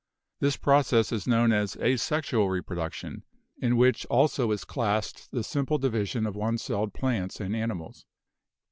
[0.39, 3.23] This process is known as asexual reproduc tion,
[3.59, 8.07] in which also is classed the simple division of one celled plants and animals.